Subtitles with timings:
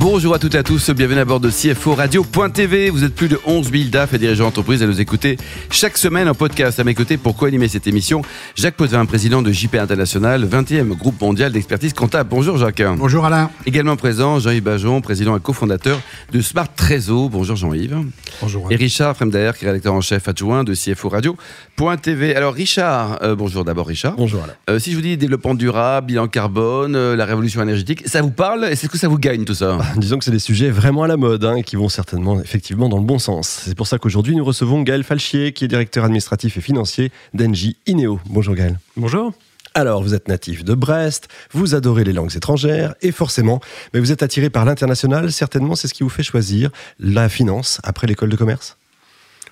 [0.00, 2.90] Bonjour à toutes et à tous, bienvenue à bord de CFO Radio.tv.
[2.90, 5.36] Vous êtes plus de 11 000 DAF et dirigeants d'entreprise à nous écouter
[5.72, 6.78] chaque semaine en podcast.
[6.78, 8.22] À mes côtés pour co-animer cette émission,
[8.54, 12.30] Jacques Potvin, président de JP International, 20e groupe mondial d'expertise comptable.
[12.30, 12.80] Bonjour Jacques.
[12.96, 13.50] Bonjour Alain.
[13.66, 17.28] Également présent, Jean-Yves Bajon, président et cofondateur de Smart Trésor.
[17.28, 17.98] Bonjour Jean-Yves.
[18.40, 18.70] Bonjour.
[18.70, 22.36] Et Richard Fremder, qui est rédacteur en chef adjoint de CFO Radio.tv.
[22.36, 24.14] Alors Richard, euh, bonjour d'abord Richard.
[24.16, 24.54] Bonjour Alain.
[24.70, 28.30] Euh, si je vous dis développement durable, bilan carbone, euh, la révolution énergétique, ça vous
[28.30, 28.64] parle?
[28.64, 29.76] Est-ce que ça vous gagne tout ça?
[29.96, 32.88] Disons que c'est des sujets vraiment à la mode hein, et qui vont certainement effectivement
[32.88, 33.62] dans le bon sens.
[33.64, 37.76] C'est pour ça qu'aujourd'hui nous recevons Gaël Falchier qui est directeur administratif et financier d'Engie
[37.86, 38.20] Ineo.
[38.26, 38.78] Bonjour Gaël.
[38.96, 39.32] Bonjour.
[39.74, 43.60] Alors, vous êtes natif de Brest, vous adorez les langues étrangères et forcément,
[43.92, 45.30] mais vous êtes attiré par l'international.
[45.30, 48.76] Certainement, c'est ce qui vous fait choisir la finance après l'école de commerce?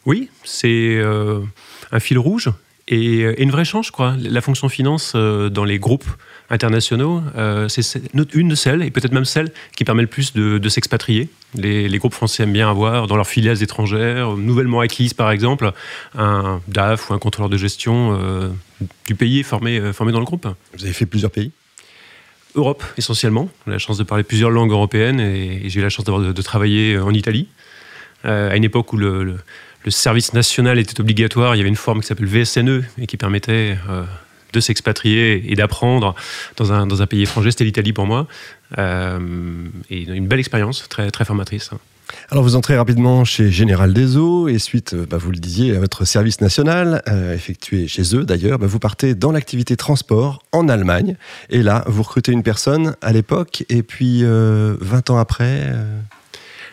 [0.04, 1.42] Oui, c'est euh,
[1.92, 2.51] un fil rouge
[2.88, 4.15] et, et, une vraie chance, je crois.
[4.18, 6.06] La fonction finance euh, dans les groupes
[6.51, 8.01] internationaux, euh, c'est
[8.34, 11.29] une de celles, et peut-être même celle, qui permet le plus de, de s'expatrier.
[11.54, 15.73] Les, les, groupes français aiment bien avoir dans leurs filiales étrangères, nouvellement acquises par exemple,
[16.16, 18.48] un DAF ou un contrôleur de gestion euh,
[19.07, 20.46] du pays formé, formé dans le groupe.
[20.76, 21.51] Vous avez fait plusieurs pays?
[22.57, 23.48] Europe essentiellement.
[23.66, 26.32] J'ai la chance de parler plusieurs langues européennes et, et j'ai eu la chance de,
[26.32, 27.48] de, travailler en Italie,
[28.24, 29.37] euh, à une époque où le, le,
[29.87, 31.54] le, service national était obligatoire.
[31.54, 34.02] Il y avait une forme qui s'appelle VSNE et qui permettait euh,
[34.52, 36.15] de s'expatrier et d'apprendre
[36.56, 37.51] dans un, pays étranger.
[37.51, 38.26] C'était l'Italie pour moi.
[38.79, 39.18] Euh,
[39.90, 41.70] et une belle expérience, très, formatrice.
[42.30, 45.80] Alors vous entrez rapidement chez Général des Eaux et suite, bah, vous le disiez, à
[45.80, 50.68] votre service national, euh, effectué chez eux d'ailleurs, bah, vous partez dans l'activité transport en
[50.68, 51.16] Allemagne.
[51.51, 55.62] Et là, vous recrutez une personne à l'époque et puis euh, 20 ans après...
[55.64, 55.98] Euh...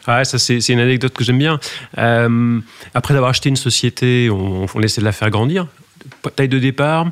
[0.06, 1.59] Ah, ça c'est une anecdote que j'aime bien.
[1.98, 2.59] Euh,
[2.94, 5.68] après avoir acheté une société, on, essaie de la faire grandir.
[6.36, 7.08] Taille de départ,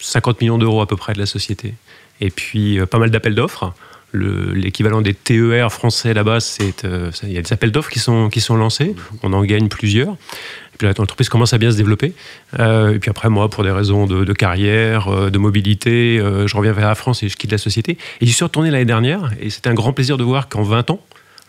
[0.00, 1.74] 50 millions d'euros à peu près de la société.
[2.20, 3.72] Et puis euh, pas mal d'appels d'offres.
[4.12, 8.28] L'équivalent des TER français là-bas, c'est euh, il y a des appels d'offres qui sont,
[8.28, 8.94] qui sont lancés.
[9.24, 10.12] On en gagne plusieurs.
[10.12, 12.12] Et puis l'entreprise commence à bien se développer.
[12.58, 16.96] Et puis après, moi, pour des raisons de, carrière, de mobilité, je reviens vers la
[16.96, 17.96] France et je quitte la société.
[18.20, 19.30] Et j'y suis retourné l'année dernière.
[19.40, 21.00] Et c'était un grand plaisir de voir qu'en 20 ans,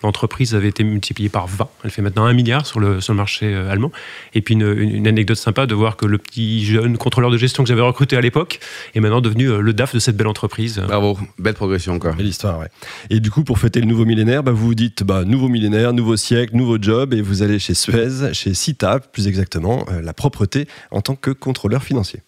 [0.06, 1.68] l'entreprise avait été multipliée par 20.
[1.84, 3.92] Elle fait maintenant un milliard sur le, sur le marché euh, allemand.
[4.34, 7.64] Et puis une, une, anecdote sympa de voir que le petit jeune contrôleur de gestion
[7.64, 8.60] que j'avais recruté à l'époque
[8.94, 10.82] est maintenant devenu euh, le DAF de cette belle entreprise.
[10.86, 12.16] Bravo, belle progression encore.
[12.16, 12.68] Belle histoire, ouais.
[13.10, 15.94] Et du coup, pour fêter le nouveau millénaire, bah, vous vous dites bah, nouveau millénaire,
[15.94, 20.14] nouveau siècle, nouveau job, et vous allez chez Suez, chez Cita, plus exactement, euh, la
[20.14, 22.22] propreté en tant que contrôleur financier.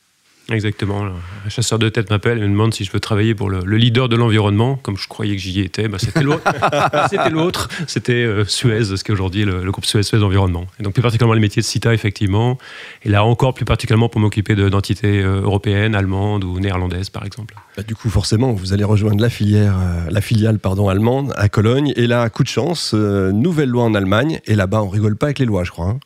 [0.49, 1.05] Exactement.
[1.05, 3.77] Un chasseur de tête m'appelle et me demande si je veux travailler pour le, le
[3.77, 4.77] leader de l'environnement.
[4.77, 6.43] Comme je croyais que j'y étais, bah c'était l'autre.
[7.09, 7.69] c'était l'autre.
[7.85, 10.65] C'était euh, Suez, ce qui est aujourd'hui le, le, groupe Suez Suez Environnement.
[10.79, 12.57] Et donc plus particulièrement les métiers de CITA, effectivement.
[13.03, 17.55] Et là encore plus particulièrement pour m'occuper d'entités euh, européennes, allemandes ou néerlandaises, par exemple.
[17.75, 21.49] Bah, du coup, forcément, vous allez rejoindre la filière, euh, la filiale pardon allemande à
[21.49, 21.93] Cologne.
[21.95, 24.39] Et là, coup de chance, euh, nouvelle loi en Allemagne.
[24.45, 25.87] Et là-bas, on rigole pas avec les lois, je crois.
[25.87, 25.99] Hein.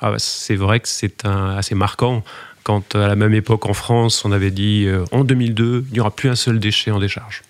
[0.00, 2.22] Ah, bah, c'est vrai que c'est assez marquant
[2.64, 6.00] quand à la même époque en France, on avait dit euh, en 2002, il n'y
[6.00, 7.42] aura plus un seul déchet en décharge.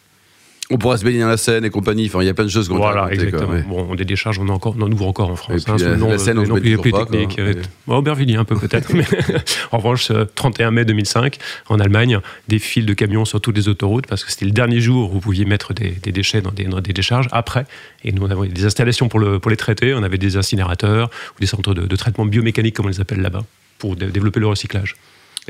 [0.71, 2.07] On pourra se baigner dans la Seine et compagnie.
[2.07, 3.47] Enfin, il y a plein de choses qu'on Voilà, exactement.
[3.47, 3.63] Quoi, ouais.
[3.69, 5.61] Bon, des décharges, on, encore, on en ouvre encore en France.
[5.61, 7.35] Et puis, hein, la, la Seine, on se plus, plus pas, technique.
[7.37, 7.57] Quoi, ouais.
[7.87, 8.93] bon, Aubervilliers un peu peut-être.
[8.95, 9.05] mais
[9.73, 11.37] en revanche, 31 mai 2005,
[11.69, 14.81] en Allemagne, des files de camions sur toutes les autoroutes parce que c'était le dernier
[14.81, 17.29] jour où vous pouviez mettre des, des déchets dans des, dans des, décharges.
[17.31, 17.67] Après,
[18.03, 19.93] et nous, on avait des installations pour, le, pour les traiter.
[19.93, 23.21] On avait des incinérateurs ou des centres de, de traitement biomécanique, comme on les appelle
[23.21, 23.45] là-bas,
[23.85, 24.97] pour développer le recyclage.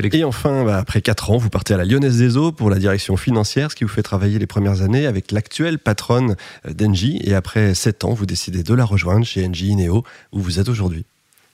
[0.02, 2.80] Et enfin, bah, après 4 ans, vous partez à la Lyonnaise des Eaux pour la
[2.80, 6.34] direction financière, ce qui vous fait travailler les premières années avec l'actuelle patronne
[6.68, 7.20] d'Engie.
[7.22, 10.02] Et après 7 ans, vous décidez de la rejoindre chez Engie Ineo,
[10.32, 11.04] où vous êtes aujourd'hui.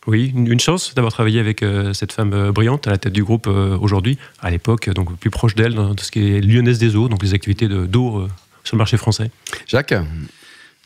[0.07, 3.23] Oui, une chance d'avoir travaillé avec euh, cette femme euh, brillante à la tête du
[3.23, 4.17] groupe euh, aujourd'hui.
[4.41, 7.23] À l'époque, donc plus proche d'elle dans tout ce qui est Lyonnaise des Eaux, donc
[7.23, 8.27] les activités d'eau
[8.65, 9.31] sur le marché français.
[9.67, 9.93] Jacques?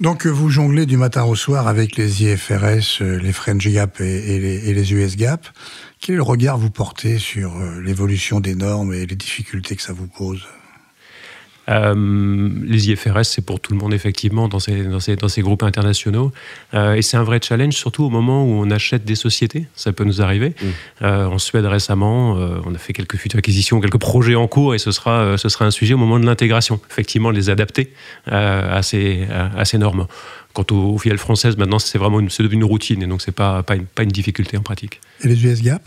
[0.00, 4.93] Donc vous jonglez du matin au soir avec les IFRS, les French Gap et, les,
[4.93, 5.46] US Gap.
[6.00, 10.44] Quel regard vous portez sur l'évolution des normes et les difficultés que ça vous pose?
[11.69, 15.43] Euh, les IFRS, c'est pour tout le monde, effectivement, dans ces, dans ces, dans ces
[15.43, 16.32] groupes internationaux.
[16.75, 19.66] Euh, et c'est un vrai challenge, surtout au moment où on achète des sociétés.
[19.75, 20.50] Ça peut nous arriver.
[20.50, 20.66] Mmh.
[21.02, 24.75] Euh, en Suède, récemment, euh, on a fait quelques futures acquisitions, quelques projets en cours,
[24.75, 26.81] et ce sera, euh, ce sera un sujet au moment de l'intégration.
[26.90, 27.93] Effectivement, les adapter
[28.31, 30.06] euh, à, ces, à ces normes.
[30.52, 33.32] Quant aux, aux filiales françaises, maintenant, c'est vraiment une, devenu une routine, et donc c'est
[33.32, 35.00] pas, pas, une, pas une difficulté en pratique.
[35.22, 35.82] Et les US Gap?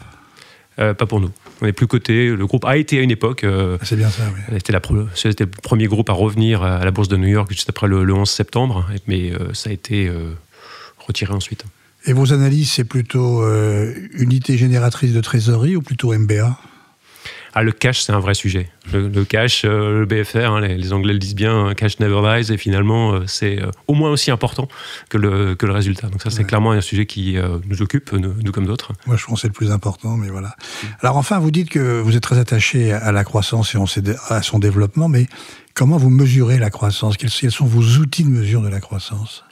[0.80, 1.32] Euh, pas pour nous.
[1.62, 2.30] On n'est plus coté.
[2.30, 3.44] Le groupe a été à une époque.
[3.44, 4.42] Euh, ah, c'est bien ça, oui.
[4.58, 4.82] C'était, la,
[5.16, 8.04] c'était le premier groupe à revenir à la bourse de New York juste après le,
[8.04, 10.12] le 11 septembre, mais euh, ça a été
[11.00, 11.66] retiré ensuite.
[12.06, 13.44] Et vos analyses, c'est plutôt
[14.14, 16.58] unité génératrice de trésorerie ou plutôt MBA
[17.54, 18.70] ah, le cash, c'est un vrai sujet.
[18.94, 22.58] Le, cash, euh, le BFR, hein, les, Anglais le disent bien, cash never dies, et
[22.58, 24.68] finalement, euh, c'est euh, au moins aussi important
[25.10, 26.08] que le, que le résultat.
[26.08, 28.94] Donc ça, c'est clairement un sujet qui nous occupe, nous, comme d'autres.
[29.06, 30.56] Moi, je pense que c'est le plus important, mais voilà.
[31.02, 33.80] Alors enfin, vous dites que vous êtes très attaché à la croissance et
[34.30, 35.28] à son développement, mais
[35.74, 37.18] comment vous mesurez la croissance?
[37.18, 39.44] Quels sont vos outils de mesure de la croissance?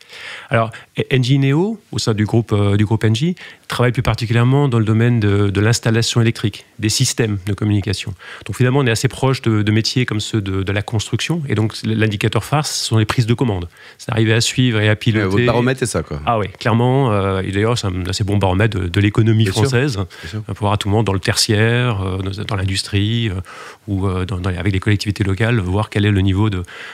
[0.50, 0.72] Alors,
[1.14, 3.36] Engie Neo, au sein du groupe, euh, du groupe Engie,
[3.68, 8.14] travaille plus particulièrement dans le domaine de, l'installation électrique, des systèmes de communication.
[8.46, 11.42] Donc finalement, on est assez proche de, métiers comme ceux de, la construction.
[11.50, 13.68] Et donc, l'indicateur phare, ce sont les prises de commandes.
[13.98, 15.28] C'est arriver à suivre et à piloter.
[15.28, 16.22] votre baromètre, c'est ça, quoi.
[16.26, 17.12] Ah oui, clairement.
[17.12, 20.00] Euh, et d'ailleurs, c'est un assez bon baromètre de, l'économie française.
[20.46, 23.30] Pour voir tout le monde dans le tertiaire, euh, dans, l'industrie,
[23.88, 26.50] ou avec les collectivités locales, voir quel est le niveau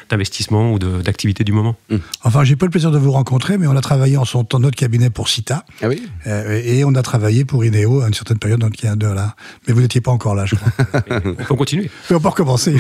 [0.10, 1.76] d'investissement ou d'activité du moment.
[2.24, 4.44] Enfin, Enfin, j'ai pas le plaisir de vous rencontrer, mais on a travaillé en son
[4.44, 5.66] temps notre cabinet pour CITA.
[5.82, 8.86] Ah oui euh, Et on a travaillé pour INEO à une certaine période, donc il
[8.86, 9.36] y a deux là.
[9.68, 10.72] Mais vous n'étiez pas encore là, je crois.
[11.26, 11.90] on peut continuer.
[12.10, 12.76] Mais on peut recommencer.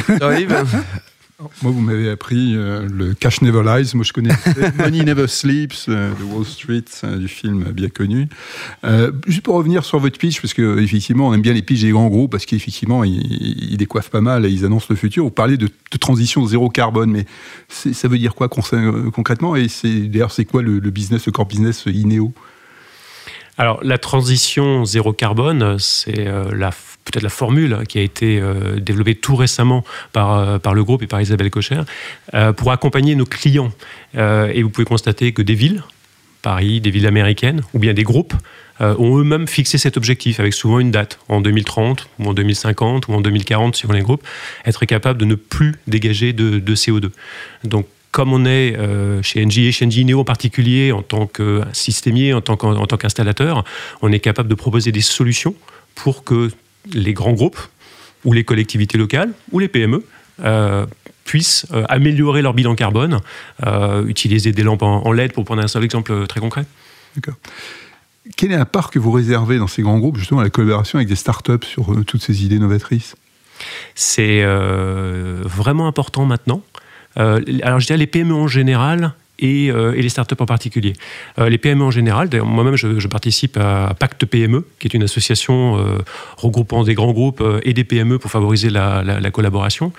[1.62, 3.92] Moi, vous m'avez appris euh, le Cash Never Lies.
[3.94, 4.34] Moi, je connais
[4.78, 6.86] Money Never Sleeps euh, de Wall Street,
[7.18, 8.28] du film bien connu.
[9.28, 12.08] juste pour revenir sur votre pitch, parce qu'effectivement, on aime bien les pitchs des grands
[12.08, 15.24] groupes, parce qu'effectivement, ils, décoiffent pas mal et ils annoncent le futur.
[15.24, 17.26] Vous parlez de, de transition zéro carbone, mais
[17.70, 19.56] ça veut dire quoi concrètement?
[19.56, 22.34] Et d'ailleurs, c'est quoi le, le, business, le core business INEO?
[23.58, 26.52] Alors, la transition zéro carbone, c'est euh,
[27.06, 29.83] peut-être la formule qui a été euh, développée tout récemment
[30.13, 31.81] par, euh, par le groupe et par Isabelle Cocher
[32.57, 33.71] pour accompagner nos clients.
[34.15, 35.83] et vous pouvez constater que des villes,
[36.42, 38.33] Paris, des villes américaines, ou bien des groupes,
[38.80, 43.13] ont eux-mêmes fixé cet objectif avec souvent une date, en 2030 ou en 2050 ou
[43.13, 44.24] en 2040 suivant les groupes,
[44.65, 47.12] être capable de ne plus dégager de, de CO2.
[47.63, 51.27] Donc comme on est euh, chez Engie et chez Engie Neo en particulier, en tant
[51.27, 52.57] que systémier, en tant
[52.98, 53.63] qu'installateur,
[54.01, 55.56] on est capable de proposer des solutions
[55.95, 56.51] pour que
[56.94, 57.60] les grands groupes
[58.25, 60.04] ou les collectivités locales ou les PME
[60.44, 60.86] euh,
[61.25, 63.19] puissent euh, améliorer leur bilan carbone,
[64.07, 66.66] utiliser des lampes en, LED pour prendre un seul exemple très concret.
[67.16, 67.36] D'accord.
[68.38, 70.98] Quelle est la part que vous réservez dans ces grands groupes justement à la collaboration
[70.98, 73.16] avec des startups sur toutes ces idées novatrices?
[73.95, 76.63] C'est vraiment important maintenant.
[77.18, 80.94] Euh, alors je dirais les PME en général et, euh, et, les startups en particulier.
[81.40, 85.78] Euh, les PME en général, moi-même je, participe à Pacte PME, qui est une association
[86.38, 89.92] regroupant des grands groupes et des PME pour favoriser la, la collaboration.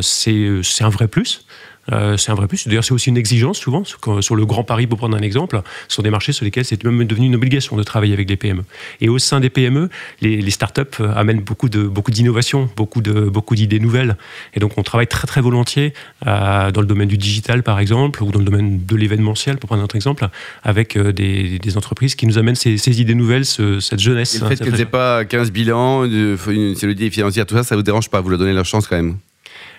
[0.00, 1.44] c'est un vrai plus.
[1.92, 2.68] Euh, c'est un vrai plus.
[2.68, 6.02] D'ailleurs, c'est aussi une exigence souvent sur, le Grand Paris, pour prendre un exemple, sur
[6.02, 8.64] des marchés sur lesquels c'est même devenu une obligation de travailler avec des PME.
[9.00, 9.88] Et au sein des PME,
[10.20, 14.16] les, les startups euh, amènent beaucoup de beaucoup d'innovations, beaucoup de beaucoup d'idées nouvelles.
[14.54, 15.92] Et donc, on travaille très très volontiers
[16.26, 19.68] euh, dans le domaine du digital, par exemple, ou dans le domaine de l'événementiel, pour
[19.68, 20.28] prendre un autre exemple,
[20.62, 24.40] avec des, entreprises qui nous amènent ces, idées nouvelles, cette jeunesse.
[24.40, 28.10] le fait qu'elles n'aient pas 15 bilans, une solidité financière, tout ça, ça vous dérange
[28.10, 29.16] pas Vous leur donnez leur chance quand même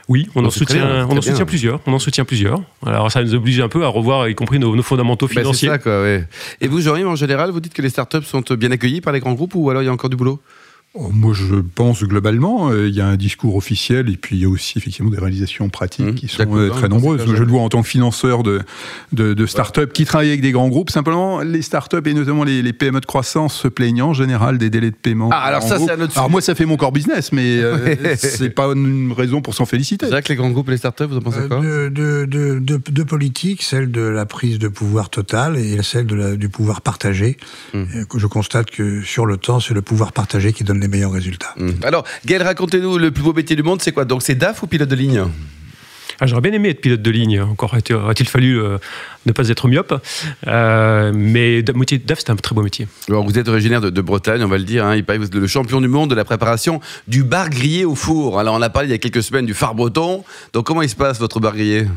[0.08, 1.80] oui, on, en soutient, on en soutient plusieurs.
[1.86, 2.62] On en soutient plusieurs.
[2.86, 5.70] Alors ça nous oblige un peu à revoir, y compris nos, fondamentaux bah, financiers.
[5.70, 6.08] ça, quoi,
[6.60, 9.20] Et vous, Jean-Yves, en général, vous dites que les startups sont bien accueillies par les
[9.20, 10.42] grands groupes ou alors il y a encore du boulot?
[10.94, 14.46] Moi, je pense globalement, euh, il y a un discours officiel et puis il y
[14.46, 16.16] a aussi effectivement des réalisations pratiques mmh.
[16.16, 17.24] qui sont euh, très nombreuses.
[17.26, 18.60] Je le vois en tant que financeur de,
[19.14, 20.90] de, de start-up qui travaillent avec des grands groupes.
[20.90, 24.70] Simplement, les start-up et notamment les, les, PME de croissance se plaignent en général des
[24.70, 25.30] délais de paiement.
[25.32, 28.66] Ah, alors ça, c'est Alors moi, ça fait mon core business, mais euh, c'est pas
[28.66, 30.08] une raison pour s'en féliciter.
[30.08, 32.60] C'est vrai que les grands groupes et les start-up, vous en pensez quoi de, de,
[32.60, 36.82] de, politique, celle de la prise de pouvoir total et celle de la, du pouvoir
[36.82, 37.38] partagé.
[37.74, 37.84] Mmh.
[38.14, 41.54] Je constate que sur le temps, c'est le pouvoir partagé qui donne les meilleurs résultats.
[41.58, 41.70] Mmh.
[41.84, 44.06] Alors, Gaël, racontez-nous, le plus beau métier du monde, c'est quoi?
[44.06, 45.24] Donc, c'est DAF ou pilote de ligne?
[46.20, 47.42] Ah, J'aurais bien aimé être pilote de ligne.
[47.42, 48.78] Encore aurait-il fallu euh,
[49.26, 50.00] ne pas être myope.
[50.46, 52.88] Euh, mais DAF, c'est un très beau métier.
[53.10, 54.86] Alors, vous êtes originaire de, Bretagne, on va le dire.
[54.86, 57.50] Hein, il paraît que vous êtes le champion du monde de la préparation du bar
[57.50, 58.40] grillé au four.
[58.40, 60.24] Alors, on a parlé il y a quelques semaines du phare breton.
[60.54, 61.88] Donc, comment il se passe, votre bar grillé?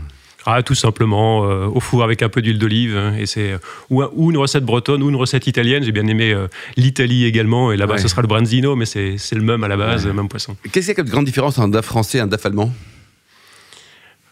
[0.47, 2.97] Ah, tout simplement euh, au four avec un peu d'huile d'olive.
[2.97, 3.57] Hein, et c'est
[3.91, 5.83] ou, une recette bretonne ou une recette italienne.
[5.83, 7.73] J'ai bien aimé euh, l'Italie également.
[7.73, 10.29] Et là-bas, ce sera le branzino, mais c'est le même à la base, le même
[10.29, 10.57] poisson.
[10.71, 12.71] Qu'est-ce qu'il y a comme grande différence entre un DAF français et un DAF allemand?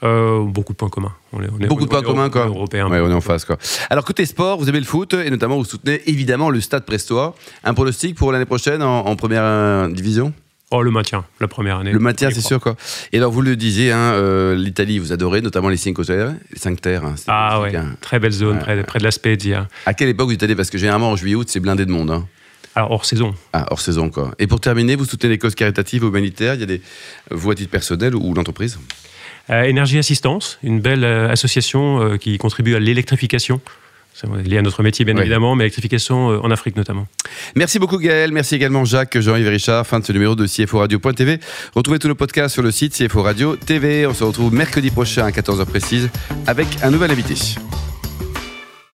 [0.04, 1.12] Euh, beaucoup de points communs.
[1.33, 2.47] On est, beaucoup de points communs, quoi.
[2.47, 2.90] Européen.
[2.90, 3.57] Ouais, on est en face, quoi.
[3.88, 7.37] Alors, côté sport, vous aimez le foot et notamment vous soutenez évidemment le Stade Prestois.
[7.62, 10.33] Un pronostic pour l'année prochaine en première division?
[10.75, 11.93] Oh, le maintien, la première année.
[11.93, 12.76] Le maintien, c'est sûr, quoi.
[13.12, 16.35] Et alors, vous le disiez, hein, euh, l'Italie, vous adorez, notamment les cinq terres.
[16.50, 17.75] Les cinq terres hein, ah, ouais.
[18.00, 19.69] Très belle zone, près, de la Spezia.
[19.85, 20.57] À quelle époque vous êtes allé?
[20.57, 22.11] Parce que généralement, en juillet-août, c'est blindé de monde.
[22.11, 22.26] Hein.
[22.75, 23.35] Alors, hors saison.
[23.52, 24.35] Ah, hors saison, quoi.
[24.38, 26.55] Et pour terminer, vous soutenez les causes caritatives, humanitaires.
[26.55, 26.81] Il y a des
[27.31, 28.79] voies à titre personnel ou l'entreprise?
[29.50, 33.61] Euh, Énergie Assistance, une belle euh, association qui contribue à l'électrification
[34.14, 35.23] C'est lié à notre métier, bien Ouais.
[35.23, 37.07] évidemment, mais électrification euh, en Afrique notamment.
[37.57, 39.87] Merci beaucoup Gaël, merci également Jacques, Jean-Yves Richard.
[39.87, 41.38] Fin de ce numéro de CFO Radio.tv.
[41.75, 44.07] Retrouvez tous nos podcasts sur le site CFO Radio TV.
[44.07, 46.09] On se retrouve mercredi prochain à 14h précise
[46.47, 47.35] avec un nouvel invité.